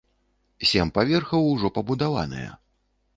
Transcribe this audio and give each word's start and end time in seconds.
Сем 0.69 0.87
паверхаў 0.95 1.45
ужо 1.51 1.71
пабудаваныя. 1.75 2.49